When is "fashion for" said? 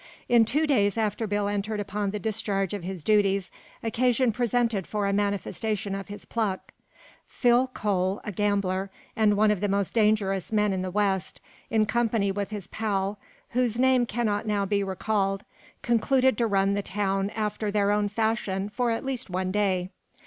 18.09-18.89